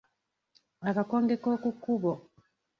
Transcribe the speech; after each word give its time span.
Akakonge 0.87 1.35
k’oku 1.43 1.69
kkubo. 1.75 2.13